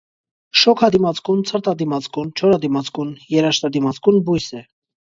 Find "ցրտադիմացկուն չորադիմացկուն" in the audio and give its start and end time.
1.51-3.17